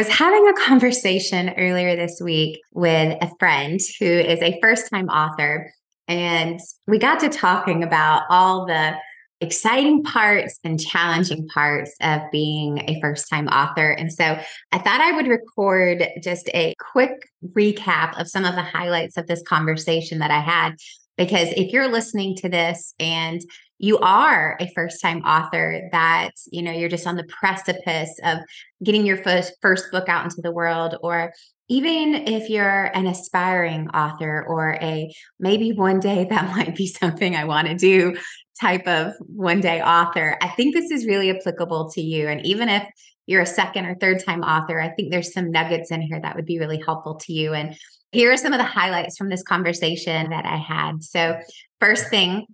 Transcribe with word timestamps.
Was 0.00 0.08
having 0.08 0.48
a 0.48 0.54
conversation 0.54 1.50
earlier 1.58 1.94
this 1.94 2.22
week 2.22 2.58
with 2.72 3.18
a 3.20 3.30
friend 3.38 3.78
who 3.98 4.06
is 4.06 4.40
a 4.40 4.58
first 4.62 4.88
time 4.88 5.10
author. 5.10 5.70
And 6.08 6.58
we 6.86 6.98
got 6.98 7.20
to 7.20 7.28
talking 7.28 7.82
about 7.82 8.22
all 8.30 8.64
the 8.64 8.94
exciting 9.42 10.02
parts 10.02 10.58
and 10.64 10.80
challenging 10.80 11.46
parts 11.48 11.94
of 12.00 12.22
being 12.32 12.78
a 12.88 12.98
first 13.02 13.28
time 13.28 13.46
author. 13.48 13.90
And 13.90 14.10
so 14.10 14.40
I 14.72 14.78
thought 14.78 15.02
I 15.02 15.12
would 15.12 15.26
record 15.26 16.08
just 16.22 16.48
a 16.54 16.74
quick 16.78 17.28
recap 17.54 18.18
of 18.18 18.26
some 18.26 18.46
of 18.46 18.54
the 18.54 18.62
highlights 18.62 19.18
of 19.18 19.26
this 19.26 19.42
conversation 19.42 20.20
that 20.20 20.30
I 20.30 20.40
had. 20.40 20.76
Because 21.18 21.48
if 21.58 21.74
you're 21.74 21.92
listening 21.92 22.36
to 22.36 22.48
this 22.48 22.94
and 22.98 23.42
you 23.82 23.98
are 23.98 24.58
a 24.60 24.70
first 24.74 25.00
time 25.00 25.22
author 25.22 25.88
that 25.90 26.32
you 26.52 26.62
know 26.62 26.70
you're 26.70 26.88
just 26.88 27.06
on 27.06 27.16
the 27.16 27.24
precipice 27.24 28.14
of 28.24 28.38
getting 28.84 29.06
your 29.06 29.16
first 29.16 29.54
first 29.62 29.90
book 29.90 30.08
out 30.08 30.24
into 30.24 30.42
the 30.42 30.52
world 30.52 30.96
or 31.02 31.32
even 31.68 32.14
if 32.14 32.50
you're 32.50 32.86
an 32.96 33.06
aspiring 33.06 33.88
author 33.90 34.44
or 34.46 34.74
a 34.82 35.10
maybe 35.38 35.72
one 35.72 35.98
day 35.98 36.24
that 36.30 36.54
might 36.54 36.76
be 36.76 36.86
something 36.86 37.34
I 37.34 37.44
want 37.44 37.68
to 37.68 37.74
do 37.74 38.16
type 38.60 38.86
of 38.86 39.14
one 39.20 39.60
day 39.60 39.80
author, 39.80 40.36
I 40.42 40.48
think 40.48 40.74
this 40.74 40.90
is 40.90 41.06
really 41.06 41.30
applicable 41.30 41.90
to 41.92 42.02
you. 42.02 42.28
And 42.28 42.44
even 42.44 42.68
if 42.68 42.86
you're 43.26 43.40
a 43.40 43.46
second 43.46 43.86
or 43.86 43.94
third 43.94 44.22
time 44.22 44.42
author, 44.42 44.78
I 44.78 44.90
think 44.90 45.10
there's 45.10 45.32
some 45.32 45.50
nuggets 45.50 45.90
in 45.90 46.02
here 46.02 46.20
that 46.20 46.36
would 46.36 46.44
be 46.44 46.58
really 46.58 46.82
helpful 46.84 47.14
to 47.14 47.32
you. 47.32 47.54
And 47.54 47.74
here 48.12 48.30
are 48.32 48.36
some 48.36 48.52
of 48.52 48.58
the 48.58 48.64
highlights 48.64 49.16
from 49.16 49.30
this 49.30 49.42
conversation 49.42 50.30
that 50.30 50.44
I 50.44 50.56
had. 50.56 51.02
So, 51.02 51.38
first 51.78 52.08
thing 52.08 52.46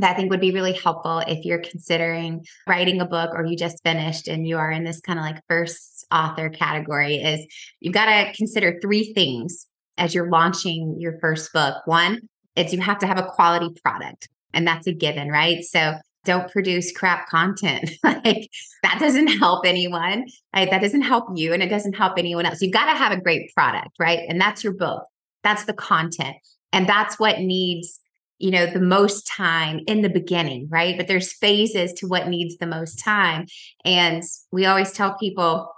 that 0.00 0.12
I 0.12 0.14
think 0.14 0.30
would 0.30 0.40
be 0.40 0.52
really 0.52 0.72
helpful 0.72 1.18
if 1.26 1.44
you're 1.44 1.62
considering 1.62 2.44
writing 2.66 3.00
a 3.00 3.06
book 3.06 3.30
or 3.34 3.44
you 3.44 3.56
just 3.56 3.82
finished 3.82 4.28
and 4.28 4.46
you 4.46 4.58
are 4.58 4.70
in 4.70 4.84
this 4.84 5.00
kind 5.00 5.18
of 5.18 5.24
like 5.24 5.42
first 5.48 6.06
author 6.12 6.48
category 6.48 7.16
is 7.16 7.46
you've 7.80 7.94
got 7.94 8.06
to 8.06 8.32
consider 8.34 8.78
three 8.80 9.12
things 9.12 9.66
as 9.98 10.14
you're 10.14 10.30
launching 10.30 10.96
your 10.98 11.18
first 11.20 11.52
book. 11.52 11.76
One, 11.84 12.20
is 12.56 12.72
you 12.72 12.80
have 12.80 12.98
to 12.98 13.06
have 13.06 13.18
a 13.18 13.26
quality 13.26 13.70
product 13.82 14.28
and 14.52 14.66
that's 14.66 14.86
a 14.86 14.92
given, 14.92 15.28
right? 15.28 15.62
So 15.62 15.94
don't 16.24 16.50
produce 16.50 16.92
crap 16.92 17.28
content. 17.28 17.90
like 18.04 18.50
that 18.82 18.98
doesn't 18.98 19.28
help 19.28 19.64
anyone. 19.66 20.26
Right? 20.54 20.70
That 20.70 20.82
doesn't 20.82 21.02
help 21.02 21.26
you 21.34 21.52
and 21.52 21.62
it 21.62 21.68
doesn't 21.68 21.94
help 21.94 22.18
anyone 22.18 22.46
else. 22.46 22.60
You've 22.60 22.72
got 22.72 22.92
to 22.92 22.98
have 22.98 23.12
a 23.12 23.20
great 23.20 23.54
product, 23.54 23.90
right? 23.98 24.20
And 24.28 24.40
that's 24.40 24.64
your 24.64 24.74
book. 24.74 25.04
That's 25.42 25.64
the 25.64 25.72
content. 25.72 26.36
And 26.72 26.88
that's 26.88 27.18
what 27.18 27.40
needs 27.40 27.99
you 28.40 28.50
know 28.50 28.66
the 28.66 28.80
most 28.80 29.26
time 29.26 29.80
in 29.86 30.02
the 30.02 30.08
beginning 30.08 30.66
right 30.70 30.96
but 30.96 31.06
there's 31.06 31.32
phases 31.32 31.92
to 31.92 32.06
what 32.06 32.28
needs 32.28 32.56
the 32.56 32.66
most 32.66 32.96
time 32.96 33.46
and 33.84 34.22
we 34.50 34.66
always 34.66 34.92
tell 34.92 35.16
people 35.18 35.70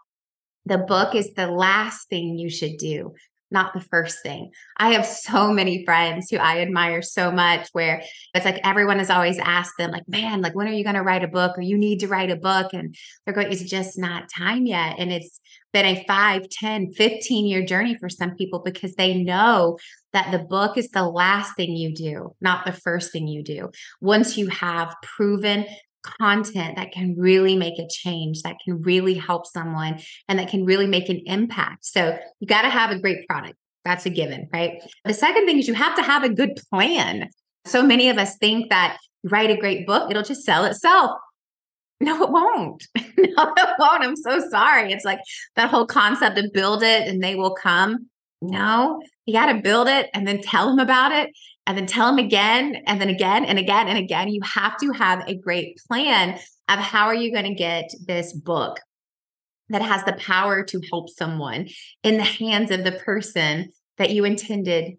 the 0.65 0.79
book 0.79 1.15
is 1.15 1.35
the 1.35 1.49
last 1.49 2.09
thing 2.09 2.39
you 2.39 2.49
should 2.49 2.77
do 2.79 3.13
not 3.53 3.75
the 3.75 3.81
first 3.81 4.23
thing. 4.23 4.51
I 4.79 4.93
have 4.93 5.07
so 5.07 5.53
many 5.53 5.85
friends 5.85 6.31
who 6.31 6.39
I 6.39 6.61
admire 6.61 7.03
so 7.03 7.31
much 7.31 7.69
where 7.73 8.03
it's 8.35 8.45
like 8.45 8.61
everyone 8.65 8.99
has 8.99 9.11
always 9.11 9.39
asked 9.39 9.75
them, 9.79 9.91
like, 9.91 10.09
man, 10.09 10.41
like, 10.41 10.55
when 10.55 10.67
are 10.67 10.73
you 10.73 10.83
going 10.83 10.97
to 10.97 11.03
write 11.03 11.23
a 11.23 11.29
book 11.29 11.57
or 11.57 11.63
you 11.63 11.79
need 11.79 12.01
to 12.01 12.09
write 12.09 12.31
a 12.31 12.37
book? 12.37 12.73
And 12.73 12.97
they're 13.25 13.35
going, 13.35 13.53
it's 13.53 13.63
just 13.63 13.99
not 13.99 14.31
time 14.35 14.67
yet. 14.67 14.97
And 14.99 15.13
it's 15.13 15.41
been 15.73 15.87
a 15.87 16.05
5, 16.07 16.49
10, 16.49 16.93
15 16.93 17.47
year 17.47 17.65
journey 17.65 17.97
for 17.99 18.09
some 18.09 18.35
people 18.37 18.61
because 18.61 18.95
they 18.95 19.15
know 19.15 19.79
that 20.13 20.31
the 20.31 20.39
book 20.39 20.77
is 20.77 20.89
the 20.91 21.09
last 21.09 21.57
thing 21.57 21.75
you 21.75 21.95
do, 21.95 22.35
not 22.41 22.67
the 22.67 22.73
first 22.73 23.13
thing 23.13 23.27
you 23.27 23.43
do. 23.43 23.71
Once 24.01 24.37
you 24.37 24.49
have 24.49 24.95
proven 25.03 25.67
content 26.03 26.77
that 26.77 26.93
can 26.93 27.15
really 27.17 27.57
make 27.57 27.79
a 27.79 27.89
change, 27.89 28.43
that 28.43 28.57
can 28.65 28.83
really 28.83 29.15
help 29.15 29.47
someone, 29.47 30.01
and 30.29 30.39
that 30.39 30.49
can 30.49 30.65
really 30.65 30.87
make 30.87 31.09
an 31.09 31.21
impact. 31.27 31.85
So 31.85 32.19
you 32.41 32.47
got 32.47 32.63
to 32.63 32.69
have 32.69 32.91
a 32.91 32.99
great 32.99 33.27
product. 33.29 33.57
That's 33.85 34.07
a 34.07 34.11
given, 34.11 34.49
right? 34.53 34.83
The 35.05 35.15
second 35.15 35.47
thing 35.47 35.59
is 35.59 35.67
you 35.67 35.75
have 35.75 35.97
to 35.97 36.03
have 36.03 36.23
a 36.23 36.29
good 36.29 36.61
plan. 36.71 37.29
So 37.65 37.83
many 37.83 38.09
of 38.09 38.19
us 38.19 38.37
think 38.39 38.71
that 38.71 38.99
write 39.25 39.51
a 39.51 39.57
great 39.57 39.87
book, 39.87 40.11
it'll 40.11 40.23
just 40.23 40.45
sell 40.45 40.65
itself. 40.65 41.13
No, 42.03 42.21
it 42.21 42.31
won't. 42.31 42.89
no, 42.97 43.55
it 43.57 43.69
won't. 43.79 44.03
I'm 44.03 44.17
so 44.17 44.41
sorry. 44.51 44.93
It's 44.93 45.05
like 45.05 45.21
that 45.55 45.71
whole 45.71 45.87
concept 45.87 46.37
of 46.37 46.53
build 46.53 46.83
it 46.83 47.07
and 47.07 47.23
they 47.23 47.37
will 47.37 47.55
come. 47.55 48.09
No, 48.41 49.01
you 49.25 49.33
got 49.33 49.53
to 49.53 49.61
build 49.61 49.87
it 49.87 50.11
and 50.13 50.27
then 50.27 50.43
tell 50.43 50.67
them 50.67 50.81
about 50.81 51.13
it 51.13 51.31
and 51.65 51.79
then 51.79 51.87
tell 51.87 52.09
them 52.09 52.19
again 52.19 52.83
and 52.89 53.01
then 53.01 53.09
again 53.09 53.45
and 53.45 53.57
again 53.57 53.87
and 53.87 53.99
again. 53.99 54.29
You 54.29 54.41
have 54.43 54.77
to 54.79 54.91
have 54.91 55.23
a 55.29 55.37
great 55.37 55.79
plan 55.87 56.41
of 56.69 56.81
how 56.81 57.07
are 57.07 57.15
you 57.15 57.33
going 57.33 57.45
to 57.45 57.55
get 57.55 57.89
this 58.05 58.33
book 58.33 58.81
that 59.69 59.81
has 59.81 60.03
the 60.03 60.15
power 60.15 60.65
to 60.65 60.81
help 60.91 61.09
someone 61.09 61.69
in 62.03 62.17
the 62.17 62.25
hands 62.25 62.73
of 62.73 62.83
the 62.83 62.93
person 62.93 63.71
that 63.99 64.11
you 64.11 64.25
intended 64.25 64.95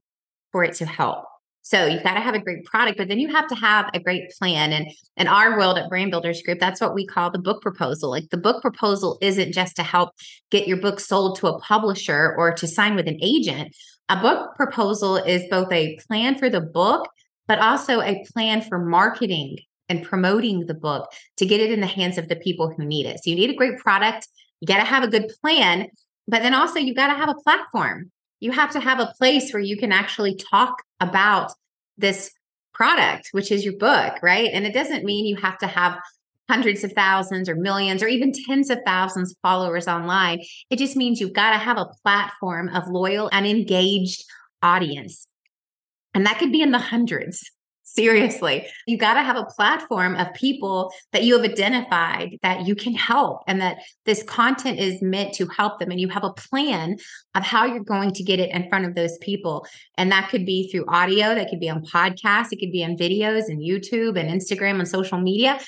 for 0.54 0.64
it 0.64 0.76
to 0.76 0.86
help. 0.86 1.26
So 1.64 1.86
you've 1.86 2.04
got 2.04 2.16
to 2.16 2.20
have 2.20 2.36
a 2.36 2.40
great 2.40 2.66
product, 2.66 2.98
but 2.98 3.08
then 3.08 3.20
you 3.20 3.30
have 3.30 3.48
to 3.48 3.56
have 3.56 3.90
a 3.94 4.00
great 4.00 4.30
plan. 4.32 4.74
And 4.74 4.92
in 5.16 5.28
our 5.28 5.58
world 5.58 5.78
at 5.78 5.90
Brand 5.90 6.12
Builders 6.12 6.42
Group, 6.42 6.60
that's 6.60 6.82
what 6.82 6.94
we 6.94 7.08
call 7.08 7.32
the 7.32 7.40
book 7.40 7.62
proposal. 7.62 8.10
Like 8.10 8.30
the 8.30 8.38
book 8.38 8.62
proposal 8.62 9.18
isn't 9.22 9.54
just 9.54 9.78
to 9.78 9.84
help 9.84 10.10
get 10.52 10.68
your 10.68 10.78
book 10.78 11.00
sold 11.00 11.38
to 11.40 11.48
a 11.48 11.60
publisher 11.60 12.36
or 12.38 12.52
to 12.52 12.68
sign 12.68 12.96
with 12.96 13.08
an 13.08 13.18
agent. 13.22 13.74
A 14.10 14.22
book 14.22 14.56
proposal 14.58 15.16
is 15.16 15.44
both 15.50 15.72
a 15.72 15.98
plan 16.06 16.38
for 16.38 16.50
the 16.50 16.60
book, 16.60 17.08
but 17.48 17.60
also 17.60 18.02
a 18.02 18.26
plan 18.34 18.62
for 18.62 18.78
marketing 18.78 19.58
and 19.88 20.04
promoting 20.04 20.66
the 20.66 20.74
book 20.74 21.12
to 21.38 21.46
get 21.46 21.62
it 21.62 21.72
in 21.72 21.80
the 21.80 21.88
hands 21.88 22.18
of 22.18 22.28
the 22.28 22.36
people 22.36 22.74
who 22.76 22.84
need 22.84 23.06
it. 23.06 23.24
So 23.24 23.30
you 23.30 23.38
need 23.38 23.50
a 23.50 23.56
great 23.56 23.78
product, 23.78 24.28
you 24.60 24.68
got 24.68 24.78
to 24.78 24.84
have 24.84 25.04
a 25.04 25.10
good 25.10 25.32
plan, 25.42 25.88
but 26.28 26.42
then 26.42 26.54
also 26.54 26.80
you've 26.80 26.96
got 26.96 27.08
to 27.08 27.14
have 27.14 27.30
a 27.30 27.36
platform. 27.36 28.12
You 28.44 28.52
have 28.52 28.72
to 28.72 28.82
have 28.82 29.00
a 29.00 29.14
place 29.18 29.54
where 29.54 29.62
you 29.62 29.78
can 29.78 29.94
actually 29.94 30.36
talk 30.36 30.84
about 31.00 31.54
this 31.98 32.30
product, 32.74 33.30
which 33.32 33.54
is 33.54 33.64
your 33.64 33.78
book, 33.78 34.22
right? 34.22 34.50
And 34.52 34.66
it 34.66 34.74
doesn't 34.74 35.06
mean 35.06 35.26
you 35.26 35.38
have 35.38 35.58
to 35.60 35.68
have 35.68 35.98
hundreds 36.50 36.84
of 36.84 36.92
thousands 36.92 37.48
or 37.48 37.56
millions 37.56 38.04
or 38.04 38.08
even 38.10 38.34
tens 38.34 38.70
of 38.70 38.80
thousands 38.86 39.32
of 39.32 39.38
followers 39.42 39.88
online. 39.88 40.42
It 40.70 40.78
just 40.78 40.98
means 40.98 41.22
you've 41.22 41.32
got 41.32 41.52
to 41.52 41.58
have 41.58 41.78
a 41.78 41.90
platform 42.04 42.68
of 42.68 42.90
loyal 42.90 43.30
and 43.32 43.48
engaged 43.48 44.26
audience. 44.62 45.26
And 46.14 46.26
that 46.26 46.38
could 46.38 46.52
be 46.52 46.62
in 46.62 46.72
the 46.72 46.80
hundreds. 46.80 47.50
Seriously, 47.96 48.66
you 48.88 48.98
got 48.98 49.14
to 49.14 49.22
have 49.22 49.38
a 49.38 49.46
platform 49.46 50.16
of 50.16 50.34
people 50.34 50.92
that 51.12 51.24
you 51.24 51.38
have 51.38 51.50
identified 51.50 52.40
that 52.42 52.66
you 52.66 52.76
can 52.76 52.96
help 52.96 53.44
and 53.48 53.62
that 53.62 53.78
this 54.06 54.24
content 54.24 54.80
is 54.80 55.02
meant 55.02 55.34
to 55.36 55.48
help 55.48 55.80
them. 55.80 55.92
And 55.92 56.00
you 56.00 56.10
have 56.10 56.24
a 56.24 56.34
plan 56.34 56.98
of 57.36 57.44
how 57.44 57.66
you're 57.66 57.84
going 57.84 58.12
to 58.14 58.24
get 58.24 58.40
it 58.40 58.50
in 58.50 58.68
front 58.68 58.86
of 58.86 58.96
those 58.96 59.18
people. 59.20 59.68
And 59.96 60.12
that 60.12 60.30
could 60.30 60.46
be 60.46 60.72
through 60.72 60.86
audio, 60.88 61.36
that 61.36 61.50
could 61.50 61.60
be 61.60 61.70
on 61.70 61.86
podcasts, 61.86 62.48
it 62.52 62.60
could 62.60 62.72
be 62.72 62.84
on 62.84 62.98
videos 62.98 63.44
and 63.48 63.62
YouTube 63.62 64.20
and 64.20 64.30
Instagram 64.30 64.80
and 64.80 64.88
social 64.88 65.20
media 65.20 65.60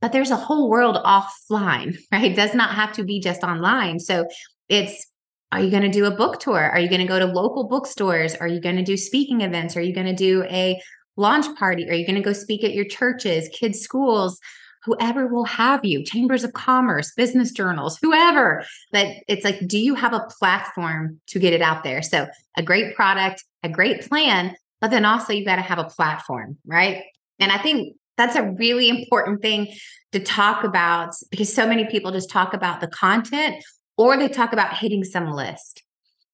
but 0.00 0.12
there's 0.12 0.30
a 0.30 0.36
whole 0.36 0.68
world 0.68 0.98
offline, 1.02 1.96
right? 2.12 2.32
It 2.32 2.36
does 2.36 2.54
not 2.54 2.74
have 2.74 2.92
to 2.92 3.04
be 3.04 3.20
just 3.20 3.42
online. 3.42 3.98
So 3.98 4.26
it's 4.68 5.06
are 5.50 5.60
you 5.60 5.70
going 5.70 5.84
to 5.84 5.88
do 5.88 6.04
a 6.04 6.10
book 6.10 6.40
tour? 6.40 6.60
Are 6.60 6.80
you 6.80 6.88
going 6.88 7.00
to 7.00 7.06
go 7.06 7.18
to 7.20 7.26
local 7.26 7.68
bookstores? 7.68 8.34
Are 8.34 8.48
you 8.48 8.60
going 8.60 8.76
to 8.76 8.82
do 8.82 8.96
speaking 8.96 9.40
events? 9.40 9.76
Are 9.76 9.80
you 9.80 9.94
going 9.94 10.08
to 10.08 10.14
do 10.14 10.42
a 10.44 10.78
launch 11.16 11.46
party? 11.58 11.88
Are 11.88 11.94
you 11.94 12.06
going 12.06 12.16
to 12.16 12.22
go 12.22 12.32
speak 12.32 12.64
at 12.64 12.74
your 12.74 12.84
churches, 12.84 13.48
kids' 13.52 13.80
schools? 13.80 14.38
Whoever 14.84 15.26
will 15.26 15.44
have 15.44 15.84
you, 15.84 16.04
chambers 16.04 16.44
of 16.44 16.52
commerce, 16.52 17.12
business 17.16 17.52
journals, 17.52 17.98
whoever. 18.02 18.64
But 18.92 19.08
it's 19.28 19.44
like, 19.44 19.66
do 19.66 19.78
you 19.78 19.94
have 19.94 20.12
a 20.12 20.26
platform 20.38 21.20
to 21.28 21.38
get 21.38 21.54
it 21.54 21.62
out 21.62 21.84
there? 21.84 22.02
So, 22.02 22.26
a 22.56 22.62
great 22.62 22.94
product, 22.94 23.42
a 23.62 23.68
great 23.68 24.06
plan, 24.06 24.54
but 24.80 24.90
then 24.90 25.06
also 25.06 25.32
you've 25.32 25.46
got 25.46 25.56
to 25.56 25.62
have 25.62 25.78
a 25.78 25.84
platform, 25.84 26.58
right? 26.66 27.04
And 27.40 27.50
I 27.50 27.58
think 27.58 27.96
that's 28.16 28.36
a 28.36 28.50
really 28.58 28.88
important 28.88 29.40
thing 29.40 29.68
to 30.12 30.20
talk 30.20 30.64
about 30.64 31.14
because 31.30 31.52
so 31.52 31.66
many 31.66 31.86
people 31.86 32.12
just 32.12 32.30
talk 32.30 32.54
about 32.54 32.80
the 32.80 32.88
content 32.88 33.56
or 33.96 34.16
they 34.16 34.28
talk 34.28 34.52
about 34.52 34.76
hitting 34.76 35.04
some 35.04 35.32
list. 35.32 35.82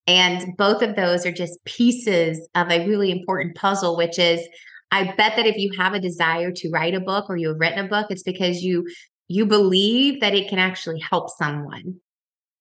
And 0.07 0.57
both 0.57 0.83
of 0.83 0.97
those 0.97 1.25
are 1.25 1.33
just 1.33 1.65
pieces 1.65 2.49
of 2.55 2.71
a 2.71 2.87
really 2.87 3.11
important 3.11 3.55
puzzle, 3.55 3.97
which 3.97 4.19
is 4.19 4.41
I 4.91 5.05
bet 5.17 5.37
that 5.37 5.47
if 5.47 5.57
you 5.57 5.73
have 5.79 5.95
a 5.95 6.01
desire 6.01 6.51
to 6.51 6.71
write 6.71 6.95
a 6.95 7.01
book 7.01 7.27
or 7.29 7.37
you 7.37 7.49
have 7.49 7.61
written 7.61 7.85
a 7.85 7.89
book, 7.89 8.09
it's 8.11 8.23
because 8.23 8.63
you 8.63 8.89
you 9.29 9.47
believe 9.47 10.21
that 10.21 10.35
it 10.35 10.49
can 10.49 10.59
actually 10.59 10.99
help 11.01 11.31
someone. 11.31 12.01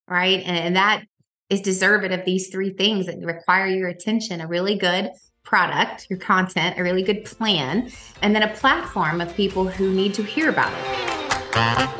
Right. 0.06 0.40
And, 0.40 0.56
and 0.56 0.76
that 0.76 1.02
is 1.48 1.60
deserving 1.60 2.12
of 2.12 2.24
these 2.24 2.48
three 2.48 2.70
things 2.70 3.06
that 3.06 3.18
require 3.18 3.66
your 3.66 3.88
attention, 3.88 4.40
a 4.40 4.46
really 4.46 4.76
good 4.76 5.10
product, 5.44 6.06
your 6.08 6.18
content, 6.18 6.78
a 6.78 6.82
really 6.82 7.02
good 7.02 7.24
plan, 7.24 7.90
and 8.22 8.34
then 8.34 8.44
a 8.44 8.54
platform 8.54 9.20
of 9.20 9.34
people 9.34 9.66
who 9.66 9.92
need 9.92 10.14
to 10.14 10.22
hear 10.22 10.48
about 10.48 10.72
it. 10.72 11.99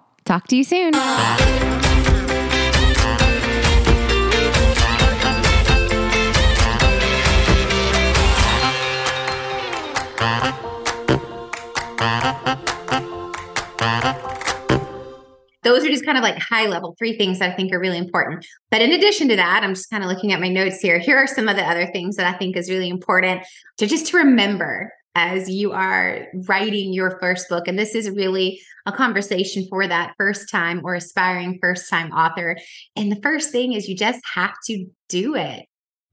Talk 0.31 0.47
to 0.47 0.55
you 0.55 0.63
soon. 0.63 0.93
Those 15.63 15.83
are 15.83 15.89
just 15.89 16.05
kind 16.05 16.17
of 16.17 16.23
like 16.23 16.37
high 16.37 16.67
level 16.67 16.95
three 16.97 17.17
things 17.17 17.39
that 17.39 17.51
I 17.51 17.53
think 17.53 17.73
are 17.73 17.79
really 17.81 17.97
important. 17.97 18.45
But 18.69 18.81
in 18.81 18.93
addition 18.93 19.27
to 19.27 19.35
that, 19.35 19.63
I'm 19.63 19.73
just 19.73 19.89
kind 19.89 20.01
of 20.01 20.09
looking 20.09 20.31
at 20.31 20.39
my 20.39 20.47
notes 20.47 20.79
here. 20.79 20.97
Here 20.97 21.17
are 21.17 21.27
some 21.27 21.49
of 21.49 21.57
the 21.57 21.63
other 21.63 21.87
things 21.91 22.15
that 22.15 22.33
I 22.33 22.37
think 22.37 22.55
is 22.55 22.69
really 22.69 22.87
important 22.87 23.41
to 23.79 23.85
just 23.85 24.07
to 24.07 24.17
remember 24.19 24.93
as 25.15 25.49
you 25.49 25.71
are 25.71 26.27
writing 26.47 26.93
your 26.93 27.19
first 27.19 27.49
book. 27.49 27.67
And 27.67 27.77
this 27.77 27.95
is 27.95 28.09
really 28.09 28.61
a 28.85 28.91
conversation 28.91 29.67
for 29.69 29.87
that 29.87 30.13
first 30.17 30.49
time 30.49 30.81
or 30.83 30.95
aspiring 30.95 31.59
first 31.61 31.89
time 31.89 32.11
author. 32.11 32.57
And 32.95 33.11
the 33.11 33.21
first 33.21 33.51
thing 33.51 33.73
is 33.73 33.89
you 33.89 33.95
just 33.95 34.21
have 34.33 34.53
to 34.67 34.85
do 35.09 35.35
it, 35.35 35.65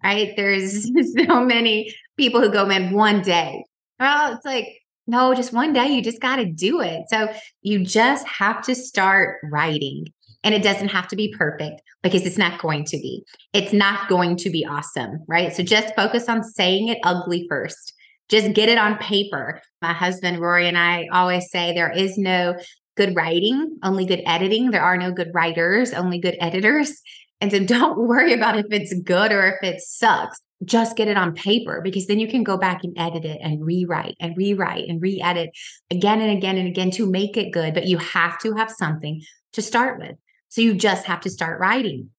right? 0.02 0.32
There's 0.36 0.86
mm-hmm. 0.90 1.24
so 1.26 1.44
many 1.44 1.94
people 2.16 2.40
who 2.40 2.50
go, 2.50 2.66
man, 2.66 2.92
one 2.92 3.22
day. 3.22 3.64
Well, 4.00 4.34
it's 4.34 4.44
like, 4.44 4.80
no, 5.06 5.34
just 5.34 5.52
one 5.52 5.72
day, 5.72 5.88
you 5.88 6.02
just 6.02 6.20
got 6.20 6.36
to 6.36 6.44
do 6.44 6.80
it. 6.80 7.04
So 7.08 7.32
you 7.62 7.84
just 7.84 8.26
have 8.28 8.62
to 8.64 8.74
start 8.74 9.38
writing. 9.44 10.06
And 10.44 10.54
it 10.54 10.62
doesn't 10.62 10.88
have 10.88 11.08
to 11.08 11.16
be 11.16 11.34
perfect 11.36 11.82
because 12.02 12.24
it's 12.24 12.38
not 12.38 12.60
going 12.60 12.84
to 12.84 12.96
be. 12.96 13.24
It's 13.52 13.72
not 13.72 14.08
going 14.08 14.36
to 14.36 14.50
be 14.50 14.64
awesome, 14.64 15.24
right? 15.26 15.52
So 15.52 15.62
just 15.62 15.96
focus 15.96 16.28
on 16.28 16.44
saying 16.44 16.88
it 16.88 16.98
ugly 17.02 17.46
first 17.48 17.94
just 18.28 18.52
get 18.52 18.68
it 18.68 18.78
on 18.78 18.98
paper. 18.98 19.60
My 19.80 19.92
husband, 19.92 20.40
Rory, 20.40 20.68
and 20.68 20.78
I 20.78 21.08
always 21.12 21.50
say 21.50 21.72
there 21.72 21.90
is 21.90 22.18
no 22.18 22.56
good 22.96 23.14
writing, 23.16 23.78
only 23.82 24.04
good 24.04 24.22
editing. 24.26 24.70
There 24.70 24.82
are 24.82 24.98
no 24.98 25.12
good 25.12 25.30
writers, 25.32 25.94
only 25.94 26.18
good 26.18 26.36
editors. 26.40 27.00
And 27.40 27.50
so 27.50 27.60
don't 27.64 28.06
worry 28.06 28.34
about 28.34 28.58
if 28.58 28.66
it's 28.70 28.94
good 29.02 29.32
or 29.32 29.46
if 29.46 29.62
it 29.62 29.80
sucks. 29.80 30.38
Just 30.64 30.96
get 30.96 31.06
it 31.06 31.16
on 31.16 31.34
paper 31.34 31.80
because 31.84 32.08
then 32.08 32.18
you 32.18 32.26
can 32.26 32.42
go 32.42 32.56
back 32.56 32.82
and 32.82 32.92
edit 32.98 33.24
it 33.24 33.38
and 33.40 33.64
rewrite 33.64 34.16
and 34.18 34.36
rewrite 34.36 34.88
and 34.88 35.00
re 35.00 35.20
edit 35.22 35.50
again 35.88 36.20
and 36.20 36.36
again 36.36 36.58
and 36.58 36.66
again 36.66 36.90
to 36.90 37.08
make 37.08 37.36
it 37.36 37.52
good. 37.52 37.74
But 37.74 37.86
you 37.86 37.96
have 37.98 38.40
to 38.40 38.54
have 38.54 38.68
something 38.68 39.22
to 39.52 39.62
start 39.62 40.00
with. 40.00 40.16
So 40.48 40.60
you 40.60 40.74
just 40.74 41.06
have 41.06 41.20
to 41.20 41.30
start 41.30 41.60
writing 41.60 42.10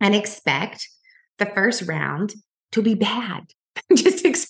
and 0.00 0.14
expect 0.14 0.88
the 1.38 1.46
first 1.46 1.82
round 1.82 2.34
to 2.70 2.82
be 2.82 2.94
bad. 2.94 3.46
just 3.96 4.24
expect 4.24 4.45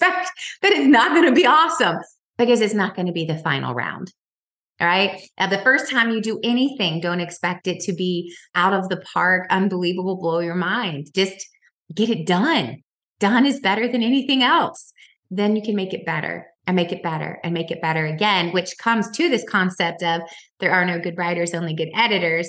that 0.62 0.72
it's 0.72 0.86
not 0.86 1.12
going 1.12 1.26
to 1.26 1.34
be 1.34 1.46
awesome 1.46 1.98
because 2.38 2.60
it's 2.60 2.74
not 2.74 2.94
going 2.94 3.06
to 3.06 3.12
be 3.12 3.24
the 3.24 3.38
final 3.38 3.74
round. 3.74 4.12
All 4.80 4.86
right. 4.86 5.22
Now, 5.38 5.46
the 5.48 5.58
first 5.58 5.90
time 5.90 6.10
you 6.10 6.20
do 6.20 6.38
anything, 6.44 7.00
don't 7.00 7.20
expect 7.20 7.66
it 7.66 7.80
to 7.80 7.94
be 7.94 8.34
out 8.54 8.74
of 8.74 8.88
the 8.90 8.98
park, 8.98 9.46
unbelievable, 9.48 10.16
blow 10.16 10.40
your 10.40 10.54
mind. 10.54 11.08
Just 11.14 11.48
get 11.94 12.10
it 12.10 12.26
done. 12.26 12.82
Done 13.18 13.46
is 13.46 13.60
better 13.60 13.88
than 13.88 14.02
anything 14.02 14.42
else. 14.42 14.92
Then 15.30 15.56
you 15.56 15.62
can 15.62 15.76
make 15.76 15.94
it 15.94 16.04
better 16.04 16.46
and 16.66 16.76
make 16.76 16.92
it 16.92 17.02
better 17.02 17.38
and 17.42 17.54
make 17.54 17.70
it 17.70 17.80
better 17.80 18.04
again, 18.04 18.52
which 18.52 18.76
comes 18.76 19.10
to 19.12 19.30
this 19.30 19.44
concept 19.48 20.02
of 20.02 20.20
there 20.60 20.72
are 20.72 20.84
no 20.84 20.98
good 20.98 21.16
writers, 21.16 21.54
only 21.54 21.74
good 21.74 21.90
editors. 21.94 22.48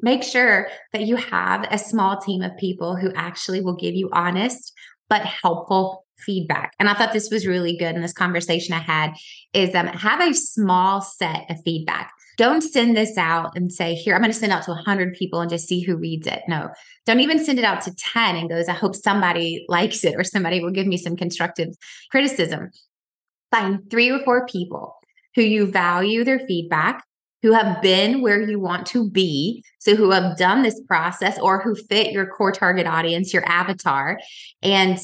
Make 0.00 0.22
sure 0.22 0.68
that 0.92 1.02
you 1.02 1.16
have 1.16 1.66
a 1.70 1.76
small 1.76 2.18
team 2.18 2.40
of 2.40 2.56
people 2.56 2.96
who 2.96 3.12
actually 3.14 3.60
will 3.60 3.76
give 3.76 3.94
you 3.94 4.08
honest 4.12 4.72
but 5.10 5.22
helpful 5.22 6.04
feedback. 6.18 6.74
And 6.78 6.88
I 6.88 6.94
thought 6.94 7.12
this 7.12 7.30
was 7.30 7.46
really 7.46 7.76
good 7.76 7.94
in 7.94 8.02
this 8.02 8.12
conversation 8.12 8.74
I 8.74 8.78
had 8.78 9.12
is 9.52 9.74
um, 9.74 9.86
have 9.86 10.20
a 10.20 10.34
small 10.34 11.00
set 11.00 11.50
of 11.50 11.62
feedback. 11.64 12.12
Don't 12.36 12.60
send 12.60 12.96
this 12.96 13.18
out 13.18 13.50
and 13.56 13.72
say, 13.72 13.94
here, 13.94 14.14
I'm 14.14 14.20
going 14.20 14.32
to 14.32 14.38
send 14.38 14.52
out 14.52 14.62
to 14.64 14.70
100 14.70 15.14
people 15.14 15.40
and 15.40 15.50
just 15.50 15.66
see 15.66 15.80
who 15.80 15.96
reads 15.96 16.26
it. 16.26 16.42
No, 16.46 16.68
don't 17.04 17.20
even 17.20 17.44
send 17.44 17.58
it 17.58 17.64
out 17.64 17.80
to 17.82 17.94
10 17.94 18.36
and 18.36 18.48
goes, 18.48 18.68
I 18.68 18.74
hope 18.74 18.94
somebody 18.94 19.64
likes 19.68 20.04
it 20.04 20.14
or 20.16 20.24
somebody 20.24 20.62
will 20.62 20.70
give 20.70 20.86
me 20.86 20.96
some 20.96 21.16
constructive 21.16 21.74
criticism. 22.10 22.70
Find 23.50 23.90
three 23.90 24.10
or 24.10 24.20
four 24.20 24.46
people 24.46 24.94
who 25.34 25.42
you 25.42 25.66
value 25.66 26.24
their 26.24 26.40
feedback, 26.40 27.04
who 27.42 27.52
have 27.52 27.80
been 27.80 28.20
where 28.20 28.42
you 28.42 28.60
want 28.60 28.86
to 28.88 29.08
be. 29.08 29.64
So, 29.80 29.94
who 29.94 30.10
have 30.10 30.36
done 30.36 30.62
this 30.62 30.80
process 30.86 31.38
or 31.38 31.62
who 31.62 31.74
fit 31.74 32.12
your 32.12 32.26
core 32.26 32.52
target 32.52 32.86
audience, 32.86 33.32
your 33.32 33.48
avatar, 33.48 34.18
and 34.62 34.98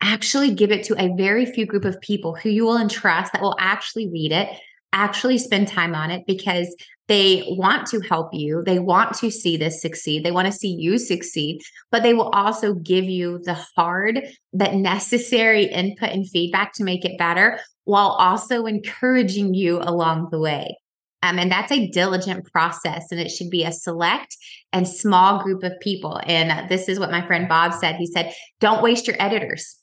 actually 0.00 0.54
give 0.54 0.70
it 0.70 0.84
to 0.84 0.94
a 1.02 1.14
very 1.16 1.46
few 1.46 1.66
group 1.66 1.84
of 1.84 2.00
people 2.00 2.34
who 2.34 2.48
you 2.48 2.64
will 2.64 2.78
entrust 2.78 3.32
that 3.32 3.42
will 3.42 3.56
actually 3.58 4.08
read 4.08 4.32
it, 4.32 4.48
actually 4.92 5.38
spend 5.38 5.68
time 5.68 5.94
on 5.94 6.10
it 6.10 6.24
because 6.26 6.74
they 7.08 7.44
want 7.48 7.88
to 7.88 8.00
help 8.00 8.32
you. 8.32 8.62
They 8.64 8.78
want 8.78 9.14
to 9.16 9.30
see 9.30 9.56
this 9.56 9.82
succeed. 9.82 10.24
They 10.24 10.30
want 10.30 10.46
to 10.46 10.52
see 10.52 10.68
you 10.68 10.96
succeed, 10.96 11.60
but 11.90 12.02
they 12.02 12.14
will 12.14 12.28
also 12.28 12.74
give 12.74 13.04
you 13.04 13.40
the 13.44 13.58
hard 13.76 14.22
but 14.52 14.74
necessary 14.74 15.64
input 15.64 16.10
and 16.10 16.28
feedback 16.28 16.72
to 16.74 16.84
make 16.84 17.04
it 17.04 17.18
better 17.18 17.58
while 17.84 18.10
also 18.10 18.66
encouraging 18.66 19.54
you 19.54 19.78
along 19.78 20.28
the 20.30 20.38
way. 20.38 20.76
Um, 21.22 21.38
and 21.38 21.50
that's 21.50 21.72
a 21.72 21.88
diligent 21.88 22.50
process, 22.50 23.08
and 23.10 23.20
it 23.20 23.28
should 23.28 23.50
be 23.50 23.64
a 23.64 23.72
select 23.72 24.36
and 24.72 24.88
small 24.88 25.42
group 25.42 25.62
of 25.64 25.78
people. 25.80 26.20
And 26.24 26.68
this 26.70 26.88
is 26.88 26.98
what 26.98 27.10
my 27.10 27.26
friend 27.26 27.48
Bob 27.48 27.74
said. 27.74 27.96
He 27.96 28.06
said, 28.06 28.32
Don't 28.60 28.82
waste 28.82 29.06
your 29.06 29.16
editors 29.18 29.79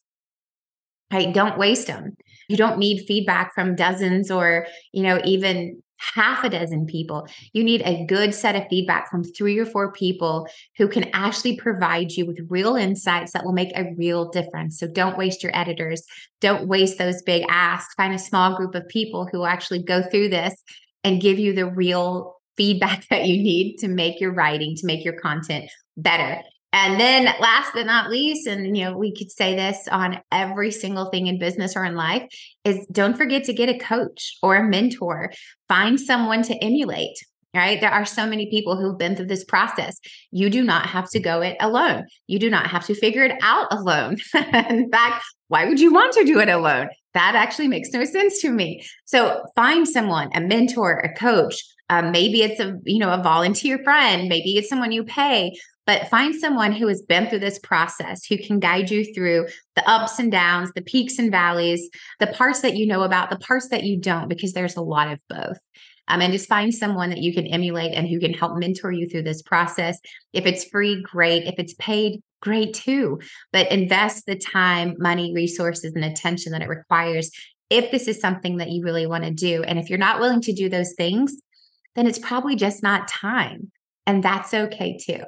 right? 1.11 1.33
Don't 1.33 1.57
waste 1.57 1.87
them 1.87 2.15
You 2.49 2.57
don't 2.57 2.77
need 2.77 3.05
feedback 3.05 3.53
from 3.53 3.75
dozens 3.75 4.31
or, 4.31 4.67
you 4.91 5.03
know, 5.03 5.19
even 5.23 5.81
half 5.99 6.43
a 6.43 6.49
dozen 6.49 6.85
people. 6.85 7.27
You 7.53 7.63
need 7.63 7.81
a 7.81 8.05
good 8.05 8.33
set 8.33 8.55
of 8.55 8.67
feedback 8.69 9.09
from 9.09 9.23
three 9.23 9.57
or 9.57 9.65
four 9.65 9.91
people 9.91 10.47
who 10.77 10.87
can 10.87 11.09
actually 11.13 11.57
provide 11.57 12.11
you 12.11 12.25
with 12.25 12.39
real 12.49 12.75
insights 12.75 13.33
that 13.33 13.43
will 13.43 13.53
make 13.53 13.75
a 13.75 13.93
real 13.97 14.29
difference. 14.29 14.79
So 14.79 14.87
don't 14.87 15.17
waste 15.17 15.43
your 15.43 15.55
editors. 15.57 16.03
Don't 16.39 16.67
waste 16.67 16.97
those 16.97 17.21
big 17.23 17.45
asks. 17.49 17.93
Find 17.95 18.13
a 18.13 18.19
small 18.19 18.55
group 18.55 18.75
of 18.75 18.87
people 18.87 19.27
who 19.31 19.39
will 19.39 19.47
actually 19.47 19.83
go 19.83 20.03
through 20.03 20.29
this 20.29 20.53
and 21.03 21.21
give 21.21 21.39
you 21.39 21.53
the 21.53 21.65
real 21.65 22.35
feedback 22.57 23.07
that 23.09 23.25
you 23.25 23.41
need 23.41 23.77
to 23.77 23.87
make 23.87 24.19
your 24.19 24.33
writing, 24.33 24.75
to 24.75 24.85
make 24.85 25.03
your 25.03 25.19
content 25.19 25.69
better. 25.95 26.41
And 26.73 26.99
then 26.99 27.25
last 27.39 27.71
but 27.73 27.85
not 27.85 28.09
least, 28.09 28.45
and 28.45 28.77
you 28.77 28.83
know, 28.83 28.97
we 28.97 29.15
could 29.15 29.31
say 29.31 29.55
this 29.55 29.87
on 29.89 30.19
every 30.31 30.71
single 30.71 31.09
thing 31.09 31.27
in 31.27 31.39
business 31.39 31.75
or 31.75 31.85
in 31.85 31.95
life, 31.95 32.23
is 32.65 32.85
don't 32.91 33.17
forget 33.17 33.45
to 33.45 33.53
get 33.53 33.69
a 33.69 33.77
coach 33.77 34.37
or 34.43 34.55
a 34.55 34.63
mentor. 34.63 35.31
Find 35.67 35.99
someone 35.99 36.43
to 36.43 36.55
emulate. 36.63 37.17
Right. 37.55 37.81
There 37.81 37.89
are 37.89 38.05
so 38.05 38.27
many 38.27 38.51
people 38.51 38.77
who've 38.77 38.97
been 38.97 39.15
through 39.15 39.27
this 39.27 39.45
process. 39.45 39.97
You 40.31 40.49
do 40.49 40.61
not 40.61 40.85
have 40.85 41.09
to 41.11 41.19
go 41.19 41.41
it 41.41 41.55
alone. 41.59 42.05
You 42.27 42.37
do 42.37 42.51
not 42.51 42.67
have 42.67 42.85
to 42.85 42.93
figure 42.93 43.23
it 43.23 43.35
out 43.41 43.67
alone. 43.71 44.17
in 44.69 44.91
fact, 44.91 45.23
why 45.47 45.65
would 45.65 45.79
you 45.79 45.91
want 45.91 46.13
to 46.13 46.25
do 46.25 46.39
it 46.39 46.49
alone? 46.49 46.89
That 47.13 47.33
actually 47.33 47.69
makes 47.69 47.89
no 47.93 48.03
sense 48.03 48.41
to 48.41 48.51
me. 48.51 48.85
So 49.05 49.43
find 49.55 49.87
someone, 49.87 50.29
a 50.35 50.41
mentor, 50.41 50.99
a 50.99 51.15
coach. 51.15 51.55
Um, 51.89 52.11
maybe 52.11 52.43
it's 52.43 52.59
a 52.59 52.77
you 52.83 52.99
know 52.99 53.11
a 53.11 53.23
volunteer 53.23 53.79
friend. 53.83 54.27
Maybe 54.27 54.57
it's 54.57 54.69
someone 54.69 54.91
you 54.91 55.05
pay 55.05 55.53
but 55.87 56.09
find 56.09 56.35
someone 56.35 56.73
who 56.73 56.87
has 56.87 57.01
been 57.01 57.27
through 57.27 57.39
this 57.39 57.57
process 57.59 58.25
who 58.25 58.37
can 58.37 58.59
guide 58.59 58.91
you 58.91 59.11
through 59.13 59.47
the 59.75 59.89
ups 59.89 60.19
and 60.19 60.31
downs, 60.31 60.69
the 60.75 60.81
peaks 60.81 61.17
and 61.17 61.31
valleys, 61.31 61.89
the 62.19 62.27
parts 62.27 62.59
that 62.61 62.75
you 62.75 62.85
know 62.85 63.03
about, 63.03 63.29
the 63.29 63.39
parts 63.39 63.69
that 63.69 63.83
you 63.83 63.97
don't, 63.97 64.27
because 64.27 64.51
there's 64.51 64.75
a 64.75 64.81
lot 64.81 65.11
of 65.11 65.21
both. 65.29 65.57
Um, 66.09 66.21
and 66.21 66.31
just 66.31 66.47
find 66.47 66.73
someone 66.73 67.09
that 67.09 67.19
you 67.19 67.33
can 67.33 67.47
emulate 67.47 67.93
and 67.93 68.07
who 68.07 68.19
can 68.19 68.33
help 68.33 68.57
mentor 68.57 68.91
you 68.91 69.07
through 69.07 69.23
this 69.23 69.41
process. 69.41 69.97
If 70.33 70.45
it's 70.45 70.65
free, 70.65 71.01
great. 71.01 71.43
If 71.43 71.55
it's 71.57 71.73
paid, 71.75 72.21
great 72.41 72.73
too. 72.73 73.19
But 73.51 73.71
invest 73.71 74.25
the 74.25 74.37
time, 74.37 74.95
money, 74.99 75.33
resources, 75.33 75.93
and 75.95 76.05
attention 76.05 76.51
that 76.51 76.61
it 76.61 76.69
requires 76.69 77.31
if 77.69 77.91
this 77.91 78.07
is 78.07 78.21
something 78.21 78.57
that 78.57 78.69
you 78.69 78.83
really 78.83 79.07
want 79.07 79.23
to 79.23 79.31
do. 79.31 79.63
And 79.63 79.79
if 79.79 79.89
you're 79.89 79.99
not 79.99 80.19
willing 80.19 80.41
to 80.41 80.53
do 80.53 80.69
those 80.69 80.93
things, 80.97 81.33
then 81.95 82.07
it's 82.07 82.19
probably 82.19 82.55
just 82.55 82.83
not 82.83 83.07
time. 83.07 83.71
And 84.05 84.23
that's 84.23 84.53
okay 84.53 84.97
too. 84.97 85.23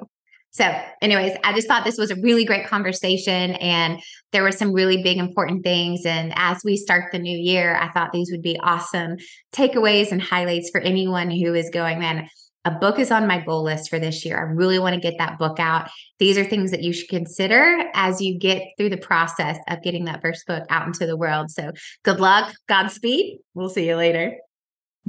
So, 0.52 0.64
anyways, 1.00 1.36
I 1.44 1.52
just 1.52 1.68
thought 1.68 1.84
this 1.84 1.98
was 1.98 2.10
a 2.10 2.16
really 2.16 2.44
great 2.44 2.66
conversation 2.66 3.52
and 3.52 4.00
there 4.32 4.42
were 4.42 4.50
some 4.50 4.72
really 4.72 5.00
big 5.02 5.18
important 5.18 5.62
things. 5.62 6.04
And 6.04 6.32
as 6.34 6.62
we 6.64 6.76
start 6.76 7.12
the 7.12 7.20
new 7.20 7.38
year, 7.38 7.76
I 7.76 7.90
thought 7.92 8.12
these 8.12 8.30
would 8.32 8.42
be 8.42 8.58
awesome 8.60 9.16
takeaways 9.52 10.10
and 10.10 10.20
highlights 10.20 10.70
for 10.70 10.80
anyone 10.80 11.30
who 11.30 11.54
is 11.54 11.70
going, 11.70 12.00
man, 12.00 12.28
a 12.64 12.72
book 12.72 12.98
is 12.98 13.10
on 13.10 13.26
my 13.26 13.42
goal 13.42 13.62
list 13.62 13.88
for 13.88 13.98
this 13.98 14.24
year. 14.24 14.38
I 14.38 14.52
really 14.52 14.78
want 14.78 14.94
to 14.94 15.00
get 15.00 15.14
that 15.18 15.38
book 15.38 15.58
out. 15.58 15.88
These 16.18 16.36
are 16.36 16.44
things 16.44 16.72
that 16.72 16.82
you 16.82 16.92
should 16.92 17.08
consider 17.08 17.84
as 17.94 18.20
you 18.20 18.38
get 18.38 18.62
through 18.76 18.90
the 18.90 18.98
process 18.98 19.56
of 19.68 19.82
getting 19.82 20.04
that 20.06 20.20
first 20.20 20.46
book 20.46 20.64
out 20.68 20.86
into 20.86 21.06
the 21.06 21.16
world. 21.16 21.50
So, 21.50 21.70
good 22.02 22.20
luck, 22.20 22.52
Godspeed. 22.68 23.38
We'll 23.54 23.70
see 23.70 23.86
you 23.86 23.96
later. 23.96 24.36